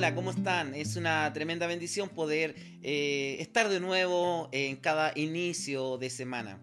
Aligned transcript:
Hola, 0.00 0.14
¿cómo 0.14 0.30
están? 0.30 0.74
Es 0.74 0.96
una 0.96 1.30
tremenda 1.34 1.66
bendición 1.66 2.08
poder 2.08 2.54
eh, 2.82 3.36
estar 3.38 3.68
de 3.68 3.80
nuevo 3.80 4.48
en 4.50 4.76
cada 4.76 5.12
inicio 5.14 5.98
de 5.98 6.08
semana. 6.08 6.58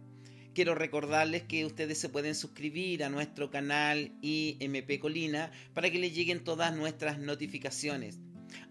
Quiero 0.56 0.74
recordarles 0.74 1.44
que 1.44 1.64
ustedes 1.64 2.00
se 2.00 2.10
pueden 2.10 2.34
suscribir 2.34 3.04
a 3.04 3.10
nuestro 3.10 3.52
canal 3.52 4.12
IMP 4.24 5.00
Colina 5.00 5.52
para 5.76 5.92
que 5.92 6.00
les 6.00 6.16
lleguen 6.16 6.44
todas 6.44 6.76
nuestras 6.76 7.20
notificaciones. 7.20 8.18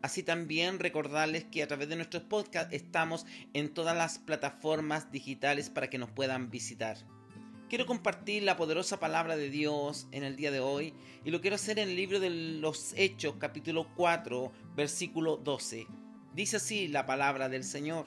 Así 0.03 0.25
también 0.25 0.81
recordarles 0.81 1.45
que 1.45 1.63
a 1.63 1.69
través 1.69 1.89
de 1.89 1.95
nuestros 1.95 2.25
podcasts 2.25 2.75
estamos 2.75 3.25
en 3.55 3.73
todas 3.73 3.97
las 3.97 4.19
plataformas 4.19 5.13
digitales 5.13 5.71
para 5.71 5.89
que 5.89 5.99
nos 5.99 6.11
puedan 6.11 6.51
visitar. 6.51 6.97
Quiero 7.69 7.85
compartir 7.85 8.45
la 8.45 8.57
poderosa 8.57 9.01
palabra 9.01 9.37
de 9.37 9.51
Dios 9.51 10.07
en 10.13 10.23
el 10.23 10.37
día 10.37 10.53
de 10.53 10.61
hoy 10.61 10.95
y 11.25 11.33
lo 11.33 11.41
quiero 11.41 11.57
hacer 11.57 11.81
en 11.81 11.89
el 11.89 11.97
libro 11.97 12.21
de 12.21 12.31
los 12.31 12.93
Hechos 12.97 13.35
capítulo 13.41 13.89
4 13.97 14.53
versículo 14.77 15.37
12. 15.37 15.89
Dice 16.33 16.59
así 16.59 16.87
la 16.87 17.07
palabra 17.07 17.49
del 17.49 17.65
Señor. 17.65 18.07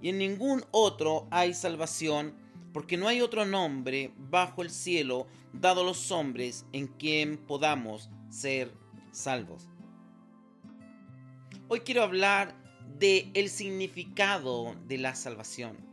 Y 0.00 0.10
en 0.10 0.18
ningún 0.18 0.64
otro 0.70 1.26
hay 1.32 1.52
salvación 1.52 2.36
porque 2.72 2.96
no 2.96 3.08
hay 3.08 3.22
otro 3.22 3.44
nombre 3.44 4.12
bajo 4.16 4.62
el 4.62 4.70
cielo 4.70 5.26
dado 5.52 5.80
a 5.80 5.84
los 5.84 6.12
hombres 6.12 6.64
en 6.72 6.86
quien 6.86 7.38
podamos 7.38 8.08
ser 8.28 8.72
salvos. 9.10 9.68
Hoy 11.66 11.80
quiero 11.80 12.04
hablar 12.04 12.54
de 13.00 13.32
el 13.34 13.48
significado 13.48 14.76
de 14.86 14.98
la 14.98 15.16
salvación 15.16 15.89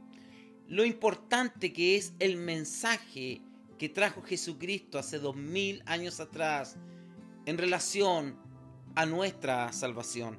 lo 0.67 0.83
importante 0.83 1.71
que 1.71 1.95
es 1.95 2.13
el 2.19 2.35
mensaje 2.37 3.41
que 3.77 3.89
trajo 3.89 4.21
Jesucristo 4.21 4.99
hace 4.99 5.19
dos 5.19 5.35
mil 5.35 5.81
años 5.85 6.19
atrás 6.19 6.75
en 7.45 7.57
relación 7.57 8.37
a 8.95 9.05
nuestra 9.05 9.71
salvación. 9.71 10.37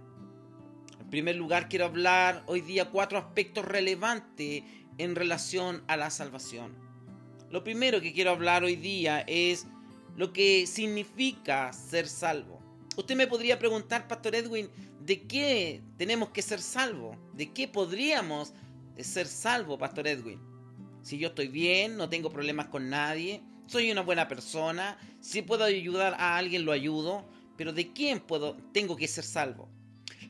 En 1.01 1.09
primer 1.09 1.37
lugar, 1.37 1.69
quiero 1.69 1.87
hablar 1.87 2.43
hoy 2.47 2.61
día 2.61 2.91
cuatro 2.91 3.17
aspectos 3.17 3.65
relevantes 3.65 4.65
en 4.99 5.15
relación 5.15 5.83
a 5.87 5.97
la 5.97 6.11
salvación. 6.11 6.77
Lo 7.51 7.65
primero 7.65 8.01
que 8.03 8.13
quiero 8.13 8.33
hablar 8.33 8.65
hoy 8.65 8.77
día 8.77 9.21
es 9.27 9.67
lo 10.17 10.33
que 10.33 10.67
significa 10.67 11.73
ser 11.73 12.07
salvo. 12.09 12.61
Usted 12.97 13.17
me 13.17 13.29
podría 13.29 13.59
preguntar, 13.59 14.09
Pastor 14.09 14.35
Edwin, 14.35 14.69
¿de 15.01 15.23
qué 15.23 15.81
tenemos 15.97 16.31
que 16.31 16.43
ser 16.43 16.61
salvos? 16.61 17.17
¿De 17.33 17.53
qué 17.53 17.69
podríamos 17.69 18.53
es 18.99 19.07
ser 19.07 19.27
salvo, 19.27 19.79
Pastor 19.79 20.07
Edwin. 20.09 20.41
Si 21.03 21.19
yo 21.19 21.29
estoy 21.29 21.49
bien, 21.49 21.97
no 21.97 22.09
tengo 22.11 22.31
problemas 22.31 22.67
con 22.67 22.91
nadie, 22.91 23.43
soy 23.67 23.91
una 23.91 24.03
buena 24.03 24.29
persona, 24.29 24.99
si 25.21 25.41
puedo 25.43 25.65
ayudar 25.65 26.15
a 26.15 26.37
alguien 26.37 26.65
lo 26.65 26.73
ayudo, 26.73 27.27
pero 27.57 27.73
¿de 27.73 27.93
quién 27.93 28.21
puedo 28.21 28.57
tengo 28.73 28.97
que 28.97 29.07
ser 29.07 29.25
salvo? 29.25 29.69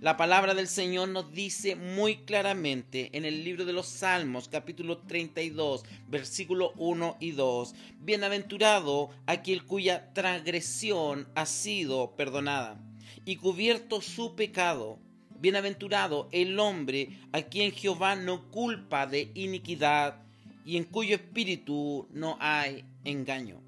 La 0.00 0.16
palabra 0.16 0.54
del 0.54 0.68
Señor 0.68 1.08
nos 1.08 1.32
dice 1.32 1.74
muy 1.74 2.18
claramente 2.18 3.10
en 3.16 3.24
el 3.24 3.42
libro 3.42 3.64
de 3.64 3.72
los 3.72 3.88
Salmos, 3.88 4.48
capítulo 4.48 4.98
32, 4.98 5.82
versículo 6.06 6.72
1 6.76 7.16
y 7.18 7.32
2, 7.32 7.74
Bienaventurado 8.00 9.10
aquel 9.26 9.64
cuya 9.64 10.12
transgresión 10.12 11.26
ha 11.34 11.46
sido 11.46 12.14
perdonada 12.14 12.80
y 13.24 13.36
cubierto 13.36 14.00
su 14.00 14.36
pecado. 14.36 15.00
Bienaventurado 15.40 16.28
el 16.32 16.58
hombre 16.58 17.10
a 17.32 17.42
quien 17.42 17.72
Jehová 17.72 18.16
no 18.16 18.50
culpa 18.50 19.06
de 19.06 19.30
iniquidad 19.34 20.22
y 20.64 20.76
en 20.76 20.84
cuyo 20.84 21.16
espíritu 21.16 22.08
no 22.10 22.36
hay 22.40 22.84
engaño. 23.04 23.60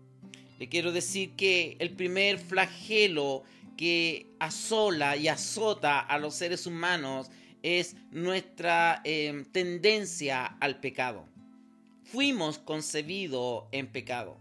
Le 0.59 0.69
quiero 0.69 0.93
decir 0.93 1.31
que 1.37 1.77
el 1.79 1.91
primer 1.91 2.39
flagelo 2.39 3.45
que 3.77 4.27
asola 4.39 5.17
y 5.17 5.29
azota 5.29 6.01
a 6.01 6.19
los 6.19 6.35
seres 6.35 6.67
humanos 6.67 7.31
es 7.63 7.97
nuestra 8.11 9.01
em, 9.05 9.45
tendencia 9.45 10.45
al 10.45 10.81
pecado. 10.81 11.27
Fuimos 12.05 12.59
concebidos 12.59 13.65
en 13.73 13.87
pecado. 13.87 14.37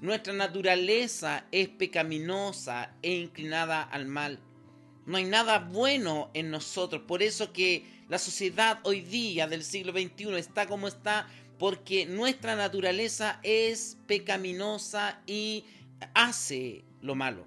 Nuestra 0.00 0.32
naturaleza 0.32 1.46
es 1.50 1.68
pecaminosa 1.68 2.94
e 3.02 3.14
inclinada 3.14 3.82
al 3.82 4.06
mal. 4.06 4.38
No 5.06 5.18
hay 5.18 5.24
nada 5.24 5.58
bueno 5.58 6.30
en 6.34 6.50
nosotros. 6.50 7.02
Por 7.06 7.22
eso 7.22 7.52
que 7.52 7.84
la 8.08 8.18
sociedad 8.18 8.80
hoy 8.84 9.00
día 9.00 9.46
del 9.46 9.62
siglo 9.62 9.92
XXI 9.92 10.36
está 10.36 10.66
como 10.66 10.88
está, 10.88 11.28
porque 11.58 12.06
nuestra 12.06 12.56
naturaleza 12.56 13.38
es 13.42 13.98
pecaminosa 14.06 15.20
y 15.26 15.64
hace 16.14 16.84
lo 17.00 17.14
malo. 17.14 17.46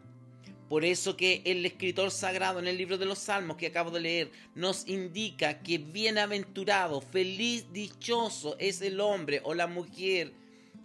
Por 0.69 0.83
eso 0.83 1.15
que 1.15 1.41
el 1.45 1.65
escritor 1.65 2.11
sagrado 2.11 2.59
en 2.59 2.67
el 2.67 2.77
libro 2.77 2.97
de 2.97 3.05
los 3.05 3.19
Salmos 3.19 3.55
que 3.55 3.67
acabo 3.67 3.89
de 3.89 4.01
leer 4.01 4.31
nos 4.53 4.87
indica 4.87 5.61
que 5.61 5.77
bienaventurado, 5.77 6.99
feliz, 6.99 7.71
dichoso 7.71 8.57
es 8.59 8.81
el 8.81 8.99
hombre 8.99 9.41
o 9.45 9.53
la 9.53 9.67
mujer 9.67 10.33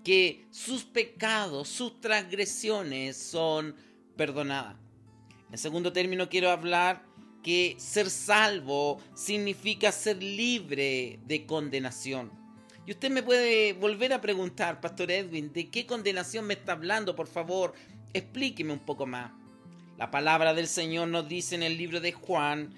que 0.05 0.47
sus 0.51 0.85
pecados, 0.85 1.69
sus 1.69 2.01
transgresiones 2.01 3.17
son 3.17 3.75
perdonadas. 4.17 4.82
En 5.53 5.59
segundo 5.59 5.93
término, 5.93 6.31
quiero 6.31 6.51
hablar 6.51 7.05
que 7.43 7.77
ser 7.79 8.09
salvo 8.09 8.99
significa 9.15 9.93
ser 9.93 10.23
libre 10.23 11.21
de 11.27 11.45
condenación. 11.45 12.33
Y 12.87 12.93
usted 12.93 13.11
me 13.11 13.23
puede 13.23 13.75
volver 13.75 14.15
a 14.15 14.23
preguntar, 14.23 14.81
Pastor 14.81 15.11
Edwin, 15.11 15.53
¿de 15.53 15.69
qué 15.69 15.85
condenación 15.85 16.47
me 16.47 16.55
está 16.55 16.73
hablando? 16.73 17.15
Por 17.15 17.27
favor, 17.27 17.75
explíqueme 18.15 18.73
un 18.73 18.79
poco 18.79 19.05
más. 19.05 19.31
La 19.99 20.11
palabra 20.11 20.55
del 20.55 20.69
Señor 20.69 21.09
nos 21.09 21.29
dice 21.29 21.55
en 21.55 21.63
el 21.63 21.77
libro 21.77 22.01
de 22.01 22.13
Juan, 22.13 22.73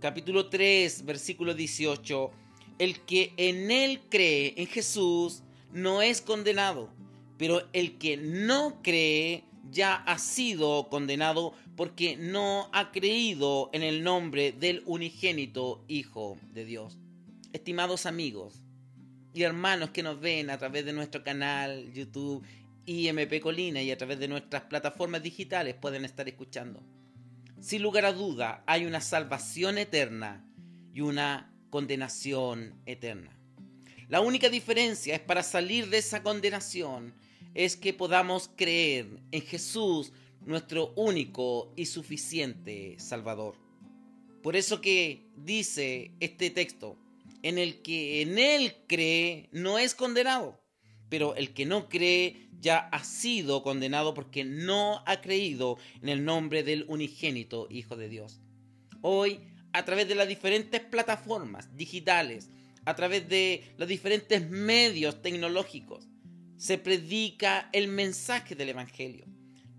capítulo 0.00 0.48
3, 0.48 1.04
versículo 1.04 1.52
18, 1.52 2.30
el 2.78 3.00
que 3.00 3.34
en 3.36 3.70
él 3.70 4.00
cree, 4.08 4.54
en 4.56 4.68
Jesús, 4.68 5.42
no 5.70 6.00
es 6.00 6.22
condenado, 6.22 6.88
pero 7.36 7.68
el 7.74 7.98
que 7.98 8.16
no 8.16 8.80
cree 8.82 9.44
ya 9.70 9.94
ha 9.94 10.18
sido 10.18 10.88
condenado 10.88 11.54
porque 11.76 12.16
no 12.16 12.68
ha 12.72 12.92
creído 12.92 13.70
en 13.72 13.82
el 13.82 14.02
nombre 14.02 14.52
del 14.52 14.82
unigénito 14.86 15.84
Hijo 15.88 16.38
de 16.52 16.64
Dios. 16.64 16.98
Estimados 17.52 18.06
amigos 18.06 18.62
y 19.32 19.42
hermanos 19.42 19.90
que 19.90 20.02
nos 20.02 20.20
ven 20.20 20.50
a 20.50 20.58
través 20.58 20.84
de 20.84 20.92
nuestro 20.92 21.22
canal 21.22 21.92
YouTube 21.92 22.44
IMP 22.86 23.40
Colina 23.40 23.82
y 23.82 23.90
a 23.90 23.98
través 23.98 24.18
de 24.18 24.28
nuestras 24.28 24.62
plataformas 24.62 25.22
digitales 25.22 25.74
pueden 25.74 26.04
estar 26.04 26.28
escuchando. 26.28 26.82
Sin 27.60 27.82
lugar 27.82 28.04
a 28.04 28.12
duda, 28.12 28.62
hay 28.66 28.86
una 28.86 29.00
salvación 29.00 29.78
eterna 29.78 30.44
y 30.94 31.00
una 31.00 31.52
condenación 31.70 32.74
eterna. 32.86 33.36
La 34.08 34.20
única 34.20 34.48
diferencia 34.48 35.14
es 35.14 35.20
para 35.20 35.42
salir 35.42 35.90
de 35.90 35.98
esa 35.98 36.22
condenación 36.22 37.12
es 37.56 37.74
que 37.74 37.94
podamos 37.94 38.50
creer 38.54 39.06
en 39.32 39.40
Jesús, 39.40 40.12
nuestro 40.44 40.92
único 40.94 41.72
y 41.74 41.86
suficiente 41.86 42.96
Salvador. 42.98 43.56
Por 44.42 44.56
eso 44.56 44.82
que 44.82 45.30
dice 45.36 46.12
este 46.20 46.50
texto, 46.50 46.98
en 47.42 47.56
el 47.56 47.80
que 47.80 48.20
en 48.20 48.38
Él 48.38 48.74
cree 48.86 49.48
no 49.52 49.78
es 49.78 49.94
condenado, 49.94 50.60
pero 51.08 51.34
el 51.34 51.54
que 51.54 51.64
no 51.64 51.88
cree 51.88 52.50
ya 52.60 52.76
ha 52.76 53.02
sido 53.04 53.62
condenado 53.62 54.12
porque 54.12 54.44
no 54.44 55.02
ha 55.06 55.22
creído 55.22 55.78
en 56.02 56.10
el 56.10 56.26
nombre 56.26 56.62
del 56.62 56.84
unigénito 56.88 57.68
Hijo 57.70 57.96
de 57.96 58.10
Dios. 58.10 58.38
Hoy, 59.00 59.40
a 59.72 59.84
través 59.86 60.06
de 60.08 60.14
las 60.14 60.28
diferentes 60.28 60.82
plataformas 60.82 61.74
digitales, 61.74 62.50
a 62.84 62.94
través 62.94 63.28
de 63.30 63.64
los 63.78 63.88
diferentes 63.88 64.48
medios 64.50 65.22
tecnológicos, 65.22 66.06
se 66.56 66.78
predica 66.78 67.68
el 67.72 67.88
mensaje 67.88 68.54
del 68.54 68.70
Evangelio. 68.70 69.26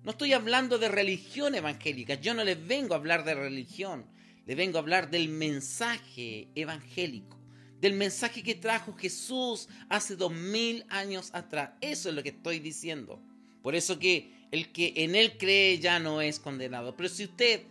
No 0.04 0.12
estoy 0.12 0.34
hablando 0.34 0.78
de 0.78 0.88
religión 0.88 1.56
evangélica, 1.56 2.16
yo 2.16 2.34
no 2.34 2.44
les 2.44 2.66
vengo 2.66 2.94
a 2.94 2.98
hablar 2.98 3.26
de 3.26 3.36
religión, 3.36 4.06
les 4.46 4.56
vengo 4.56 4.78
a 4.78 4.82
hablar 4.82 5.10
del 5.10 5.28
mensaje 5.28 6.48
evangélico, 6.56 7.38
del 7.82 7.94
mensaje 7.94 8.42
que 8.42 8.56
trajo 8.56 8.94
Jesús 8.94 9.68
hace 9.90 10.16
dos 10.16 10.32
mil 10.32 10.86
años 10.90 11.32
atrás. 11.34 11.72
Eso 11.82 12.08
es 12.10 12.16
lo 12.16 12.24
que 12.24 12.30
estoy 12.30 12.60
diciendo. 12.60 13.22
Por 13.62 13.76
eso 13.76 14.00
que 14.00 14.32
el 14.52 14.72
que 14.72 14.94
en 14.96 15.16
él 15.16 15.38
cree 15.38 15.78
ya 15.80 16.00
no 16.00 16.22
es 16.22 16.40
condenado. 16.40 16.96
Pero 16.96 17.10
si 17.10 17.26
usted 17.26 17.64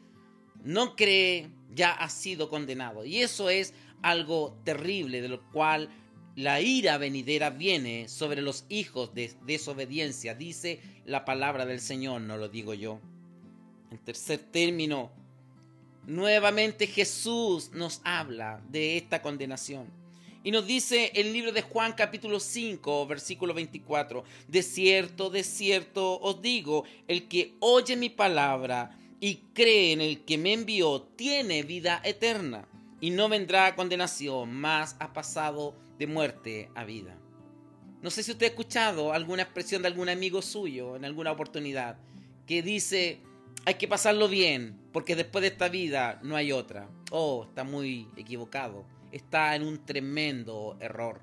no 0.62 0.94
cree, 0.94 1.48
ya 1.74 1.92
ha 1.92 2.10
sido 2.10 2.50
condenado. 2.50 3.04
Y 3.04 3.22
eso 3.22 3.48
es 3.48 3.72
algo 4.02 4.60
terrible 4.64 5.22
de 5.22 5.28
lo 5.28 5.50
cual 5.52 5.88
la 6.36 6.60
ira 6.60 6.98
venidera 6.98 7.48
viene 7.48 8.08
sobre 8.08 8.42
los 8.42 8.66
hijos 8.68 9.14
de 9.14 9.32
desobediencia, 9.46 10.34
dice 10.34 10.80
la 11.06 11.24
palabra 11.24 11.64
del 11.64 11.80
Señor, 11.80 12.20
no 12.20 12.36
lo 12.36 12.50
digo 12.50 12.74
yo. 12.74 13.00
En 13.90 13.96
tercer 13.98 14.40
término, 14.40 15.10
nuevamente 16.06 16.86
Jesús 16.86 17.70
nos 17.72 18.02
habla 18.04 18.62
de 18.68 18.98
esta 18.98 19.22
condenación. 19.22 19.86
Y 20.44 20.50
nos 20.50 20.66
dice 20.66 21.10
el 21.14 21.32
libro 21.32 21.52
de 21.52 21.62
Juan 21.62 21.94
capítulo 21.94 22.38
5, 22.38 23.06
versículo 23.06 23.54
24, 23.54 24.22
de 24.46 24.62
cierto, 24.62 25.30
de 25.30 25.42
cierto 25.42 26.20
os 26.20 26.42
digo, 26.42 26.84
el 27.08 27.28
que 27.28 27.54
oye 27.60 27.96
mi 27.96 28.10
palabra 28.10 28.96
y 29.20 29.36
cree 29.54 29.92
en 29.92 30.02
el 30.02 30.24
que 30.26 30.36
me 30.36 30.52
envió 30.52 31.00
tiene 31.16 31.62
vida 31.62 32.02
eterna 32.04 32.68
y 33.00 33.10
no 33.10 33.28
vendrá 33.28 33.74
condenación, 33.74 34.54
más 34.54 34.96
ha 35.00 35.12
pasado 35.12 35.74
de 35.98 36.06
muerte 36.06 36.70
a 36.74 36.84
vida. 36.84 37.18
No 38.02 38.10
sé 38.10 38.22
si 38.22 38.32
usted 38.32 38.46
ha 38.46 38.50
escuchado 38.50 39.12
alguna 39.12 39.42
expresión 39.42 39.82
de 39.82 39.88
algún 39.88 40.08
amigo 40.08 40.42
suyo 40.42 40.96
en 40.96 41.04
alguna 41.04 41.32
oportunidad 41.32 41.98
que 42.46 42.62
dice, 42.62 43.20
hay 43.64 43.74
que 43.74 43.88
pasarlo 43.88 44.28
bien, 44.28 44.78
porque 44.92 45.16
después 45.16 45.42
de 45.42 45.48
esta 45.48 45.68
vida 45.68 46.20
no 46.22 46.36
hay 46.36 46.52
otra. 46.52 46.88
Oh, 47.10 47.44
está 47.48 47.64
muy 47.64 48.08
equivocado. 48.16 48.86
Está 49.10 49.56
en 49.56 49.62
un 49.62 49.84
tremendo 49.84 50.76
error. 50.80 51.20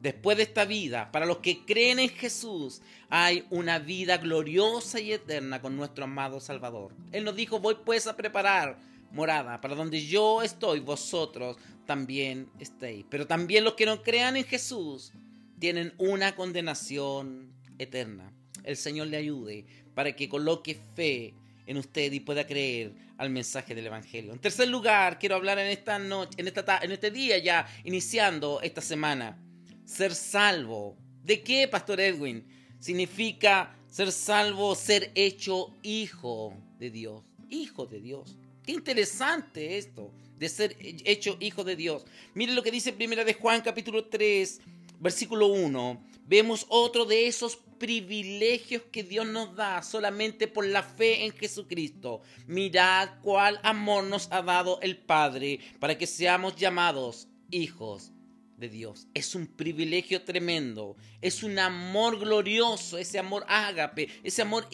Después 0.00 0.36
de 0.36 0.44
esta 0.44 0.64
vida, 0.64 1.10
para 1.10 1.26
los 1.26 1.38
que 1.38 1.64
creen 1.64 1.98
en 1.98 2.08
Jesús, 2.08 2.82
hay 3.10 3.46
una 3.50 3.78
vida 3.78 4.16
gloriosa 4.18 5.00
y 5.00 5.12
eterna 5.12 5.60
con 5.60 5.76
nuestro 5.76 6.04
amado 6.04 6.40
Salvador. 6.40 6.94
Él 7.12 7.24
nos 7.24 7.34
dijo, 7.34 7.58
voy 7.58 7.76
pues 7.84 8.06
a 8.06 8.16
preparar 8.16 8.78
morada, 9.10 9.60
para 9.60 9.74
donde 9.74 10.04
yo 10.04 10.42
estoy, 10.42 10.80
vosotros 10.80 11.56
también 11.86 12.50
estéis. 12.58 13.04
Pero 13.08 13.26
también 13.26 13.64
los 13.64 13.74
que 13.74 13.86
no 13.86 14.02
crean 14.02 14.36
en 14.36 14.44
Jesús 14.44 15.12
tienen 15.58 15.94
una 15.98 16.34
condenación 16.34 17.52
eterna. 17.78 18.32
El 18.64 18.76
Señor 18.76 19.06
le 19.08 19.16
ayude 19.16 19.64
para 19.94 20.14
que 20.14 20.28
coloque 20.28 20.78
fe 20.94 21.34
en 21.66 21.76
usted 21.76 22.12
y 22.12 22.20
pueda 22.20 22.46
creer 22.46 22.94
al 23.18 23.30
mensaje 23.30 23.74
del 23.74 23.86
Evangelio. 23.86 24.32
En 24.32 24.38
tercer 24.38 24.68
lugar, 24.68 25.18
quiero 25.18 25.34
hablar 25.36 25.58
en 25.58 25.66
esta 25.66 25.98
noche, 25.98 26.38
en, 26.38 26.46
esta, 26.48 26.78
en 26.82 26.92
este 26.92 27.10
día 27.10 27.38
ya, 27.38 27.66
iniciando 27.84 28.60
esta 28.62 28.80
semana. 28.80 29.38
Ser 29.84 30.14
salvo. 30.14 30.96
¿De 31.22 31.42
qué, 31.42 31.66
Pastor 31.68 32.00
Edwin? 32.00 32.46
Significa 32.78 33.76
ser 33.88 34.12
salvo, 34.12 34.74
ser 34.74 35.10
hecho 35.14 35.74
hijo 35.82 36.54
de 36.78 36.90
Dios. 36.90 37.22
Hijo 37.50 37.86
de 37.86 38.00
Dios. 38.00 38.38
Qué 38.68 38.74
interesante 38.74 39.78
esto 39.78 40.12
de 40.38 40.46
ser 40.46 40.76
hecho 40.78 41.38
hijo 41.40 41.64
de 41.64 41.74
Dios. 41.74 42.04
Mire 42.34 42.52
lo 42.52 42.62
que 42.62 42.70
dice 42.70 42.92
Primera 42.92 43.24
de 43.24 43.32
Juan 43.32 43.62
capítulo 43.62 44.04
3, 44.04 44.60
versículo 45.00 45.46
1. 45.46 46.04
Vemos 46.26 46.66
otro 46.68 47.06
de 47.06 47.28
esos 47.28 47.56
privilegios 47.78 48.82
que 48.92 49.02
Dios 49.02 49.26
nos 49.26 49.56
da 49.56 49.82
solamente 49.82 50.48
por 50.48 50.66
la 50.66 50.82
fe 50.82 51.24
en 51.24 51.32
Jesucristo. 51.32 52.20
Mirad 52.46 53.08
cuál 53.22 53.58
amor 53.62 54.04
nos 54.04 54.30
ha 54.30 54.42
dado 54.42 54.78
el 54.82 54.98
Padre 54.98 55.60
para 55.80 55.96
que 55.96 56.06
seamos 56.06 56.54
llamados 56.54 57.26
hijos 57.50 58.12
de 58.58 58.68
Dios. 58.68 59.06
Es 59.14 59.34
un 59.34 59.46
privilegio 59.46 60.24
tremendo, 60.24 60.94
es 61.22 61.42
un 61.42 61.58
amor 61.58 62.18
glorioso, 62.18 62.98
ese 62.98 63.18
amor 63.18 63.46
ágape, 63.48 64.10
ese 64.22 64.42
amor 64.42 64.68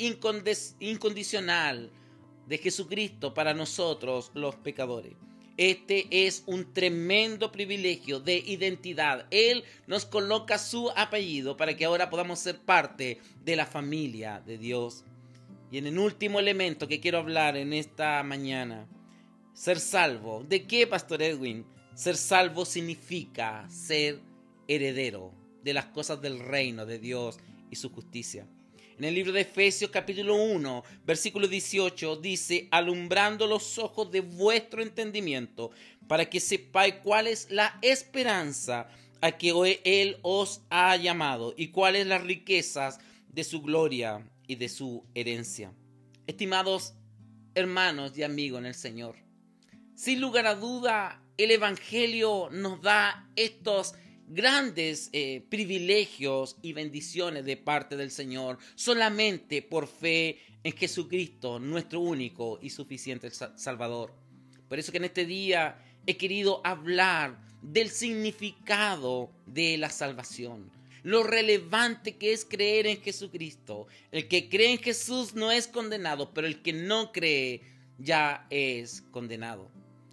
incondicional 0.80 1.92
de 2.46 2.58
Jesucristo 2.58 3.34
para 3.34 3.54
nosotros 3.54 4.30
los 4.34 4.56
pecadores. 4.56 5.14
Este 5.56 6.08
es 6.10 6.42
un 6.46 6.72
tremendo 6.72 7.52
privilegio 7.52 8.18
de 8.18 8.38
identidad. 8.38 9.26
Él 9.30 9.62
nos 9.86 10.04
coloca 10.04 10.58
su 10.58 10.90
apellido 10.96 11.56
para 11.56 11.76
que 11.76 11.84
ahora 11.84 12.10
podamos 12.10 12.40
ser 12.40 12.58
parte 12.58 13.20
de 13.44 13.54
la 13.54 13.64
familia 13.64 14.42
de 14.44 14.58
Dios. 14.58 15.04
Y 15.70 15.78
en 15.78 15.86
el 15.86 15.98
último 15.98 16.40
elemento 16.40 16.88
que 16.88 16.98
quiero 17.00 17.18
hablar 17.18 17.56
en 17.56 17.72
esta 17.72 18.22
mañana, 18.24 18.88
ser 19.52 19.78
salvo. 19.78 20.44
¿De 20.48 20.66
qué, 20.66 20.88
Pastor 20.88 21.22
Edwin? 21.22 21.64
Ser 21.94 22.16
salvo 22.16 22.64
significa 22.64 23.68
ser 23.70 24.20
heredero 24.66 25.32
de 25.62 25.72
las 25.72 25.86
cosas 25.86 26.20
del 26.20 26.40
reino 26.40 26.84
de 26.84 26.98
Dios 26.98 27.38
y 27.70 27.76
su 27.76 27.90
justicia. 27.90 28.48
En 28.96 29.04
el 29.04 29.14
libro 29.14 29.32
de 29.32 29.40
Efesios 29.40 29.90
capítulo 29.90 30.36
1, 30.36 30.84
versículo 31.04 31.48
18 31.48 32.14
dice, 32.16 32.68
alumbrando 32.70 33.48
los 33.48 33.76
ojos 33.78 34.12
de 34.12 34.20
vuestro 34.20 34.82
entendimiento, 34.82 35.72
para 36.06 36.30
que 36.30 36.38
sepáis 36.38 36.94
cuál 37.02 37.26
es 37.26 37.50
la 37.50 37.76
esperanza 37.82 38.88
a 39.20 39.32
que 39.32 39.50
hoy 39.50 39.80
Él 39.82 40.18
os 40.22 40.60
ha 40.70 40.94
llamado 40.96 41.54
y 41.56 41.68
cuáles 41.68 42.06
las 42.06 42.22
riquezas 42.22 43.00
de 43.28 43.42
su 43.42 43.62
gloria 43.62 44.24
y 44.46 44.54
de 44.54 44.68
su 44.68 45.04
herencia. 45.16 45.72
Estimados 46.28 46.94
hermanos 47.56 48.16
y 48.16 48.22
amigos 48.22 48.60
en 48.60 48.66
el 48.66 48.74
Señor, 48.74 49.16
sin 49.96 50.20
lugar 50.20 50.46
a 50.46 50.54
duda, 50.54 51.20
el 51.36 51.50
Evangelio 51.50 52.48
nos 52.52 52.80
da 52.80 53.28
estos 53.34 53.94
grandes 54.28 55.10
eh, 55.12 55.44
privilegios 55.48 56.56
y 56.62 56.72
bendiciones 56.72 57.44
de 57.44 57.56
parte 57.56 57.96
del 57.96 58.10
Señor 58.10 58.58
solamente 58.74 59.62
por 59.62 59.86
fe 59.86 60.38
en 60.62 60.72
Jesucristo, 60.72 61.58
nuestro 61.58 62.00
único 62.00 62.58
y 62.62 62.70
suficiente 62.70 63.30
Salvador. 63.30 64.12
Por 64.68 64.78
eso 64.78 64.92
que 64.92 64.98
en 64.98 65.04
este 65.04 65.26
día 65.26 65.78
he 66.06 66.16
querido 66.16 66.60
hablar 66.64 67.38
del 67.62 67.90
significado 67.90 69.30
de 69.46 69.76
la 69.76 69.90
salvación, 69.90 70.70
lo 71.02 71.22
relevante 71.22 72.16
que 72.16 72.32
es 72.32 72.46
creer 72.46 72.86
en 72.86 73.00
Jesucristo. 73.00 73.86
El 74.10 74.26
que 74.26 74.48
cree 74.48 74.72
en 74.72 74.78
Jesús 74.78 75.34
no 75.34 75.52
es 75.52 75.68
condenado, 75.68 76.32
pero 76.32 76.46
el 76.46 76.62
que 76.62 76.72
no 76.72 77.12
cree 77.12 77.60
ya 77.98 78.46
es 78.48 79.02
condenado. 79.10 79.70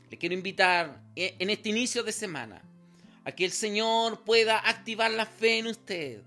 Le 0.09 0.17
quiero 0.17 0.35
invitar 0.35 1.01
eh, 1.15 1.35
en 1.39 1.49
este 1.49 1.69
inicio 1.69 2.03
de 2.03 2.11
semana 2.11 2.61
a 3.23 3.31
que 3.31 3.45
el 3.45 3.51
Señor 3.51 4.23
pueda 4.23 4.57
activar 4.57 5.11
la 5.11 5.25
fe 5.25 5.59
en 5.59 5.67
usted 5.67 6.21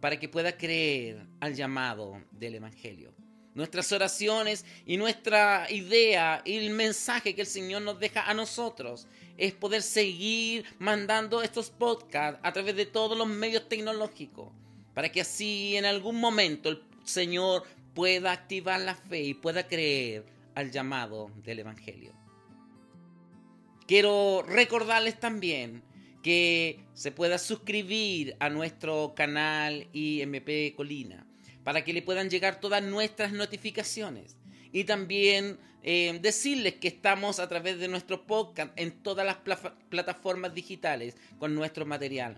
para 0.00 0.18
que 0.18 0.28
pueda 0.28 0.56
creer 0.56 1.24
al 1.40 1.54
llamado 1.54 2.20
del 2.32 2.56
Evangelio. 2.56 3.12
Nuestras 3.54 3.92
oraciones 3.92 4.64
y 4.86 4.96
nuestra 4.96 5.70
idea 5.70 6.40
y 6.44 6.56
el 6.56 6.70
mensaje 6.70 7.34
que 7.34 7.42
el 7.42 7.46
Señor 7.46 7.82
nos 7.82 7.98
deja 7.98 8.28
a 8.28 8.34
nosotros 8.34 9.06
es 9.36 9.52
poder 9.52 9.82
seguir 9.82 10.64
mandando 10.78 11.42
estos 11.42 11.70
podcasts 11.70 12.40
a 12.42 12.52
través 12.52 12.76
de 12.76 12.86
todos 12.86 13.16
los 13.18 13.26
medios 13.26 13.68
tecnológicos 13.68 14.48
para 14.94 15.10
que 15.10 15.20
así 15.20 15.76
en 15.76 15.84
algún 15.84 16.16
momento 16.16 16.68
el 16.68 16.82
Señor 17.04 17.64
pueda 17.94 18.32
activar 18.32 18.80
la 18.80 18.94
fe 18.94 19.22
y 19.22 19.34
pueda 19.34 19.66
creer 19.66 20.24
al 20.54 20.70
llamado 20.70 21.30
del 21.44 21.60
Evangelio. 21.60 22.12
Quiero 23.86 24.44
recordarles 24.46 25.18
también 25.18 25.82
que 26.22 26.80
se 26.94 27.12
pueda 27.12 27.38
suscribir 27.38 28.36
a 28.40 28.50
nuestro 28.50 29.14
canal 29.14 29.86
IMP 29.92 30.74
Colina 30.76 31.26
para 31.64 31.84
que 31.84 31.92
le 31.92 32.02
puedan 32.02 32.30
llegar 32.30 32.60
todas 32.60 32.82
nuestras 32.82 33.32
notificaciones. 33.32 34.36
Y 34.72 34.84
también 34.84 35.58
eh, 35.82 36.18
decirles 36.20 36.74
que 36.74 36.88
estamos 36.88 37.38
a 37.38 37.48
través 37.48 37.78
de 37.78 37.88
nuestro 37.88 38.26
podcast 38.26 38.72
en 38.76 39.02
todas 39.02 39.26
las 39.26 39.38
plataformas 39.88 40.54
digitales 40.54 41.16
con 41.38 41.54
nuestro 41.54 41.86
material. 41.86 42.36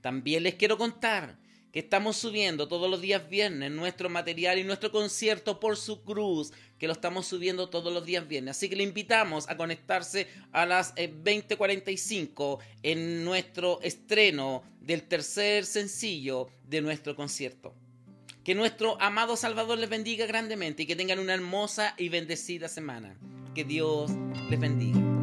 También 0.00 0.42
les 0.42 0.54
quiero 0.54 0.76
contar 0.78 1.38
que 1.72 1.80
estamos 1.80 2.18
subiendo 2.18 2.68
todos 2.68 2.90
los 2.90 3.00
días 3.00 3.28
viernes 3.28 3.70
nuestro 3.70 4.10
material 4.10 4.58
y 4.58 4.64
nuestro 4.64 4.92
concierto 4.92 5.58
por 5.58 5.76
su 5.76 6.02
cruz, 6.02 6.52
que 6.78 6.86
lo 6.86 6.92
estamos 6.92 7.26
subiendo 7.26 7.70
todos 7.70 7.92
los 7.92 8.04
días 8.04 8.28
viernes. 8.28 8.56
Así 8.56 8.68
que 8.68 8.76
le 8.76 8.82
invitamos 8.82 9.48
a 9.48 9.56
conectarse 9.56 10.28
a 10.52 10.66
las 10.66 10.94
20:45 10.94 12.58
eh, 12.60 12.92
en 12.92 13.24
nuestro 13.24 13.80
estreno 13.82 14.62
del 14.80 15.02
tercer 15.04 15.64
sencillo 15.64 16.48
de 16.68 16.82
nuestro 16.82 17.16
concierto. 17.16 17.74
Que 18.44 18.54
nuestro 18.54 19.00
amado 19.00 19.36
Salvador 19.36 19.78
les 19.78 19.88
bendiga 19.88 20.26
grandemente 20.26 20.82
y 20.82 20.86
que 20.86 20.96
tengan 20.96 21.20
una 21.20 21.34
hermosa 21.34 21.94
y 21.96 22.08
bendecida 22.08 22.68
semana. 22.68 23.16
Que 23.54 23.64
Dios 23.64 24.10
les 24.50 24.58
bendiga. 24.58 25.21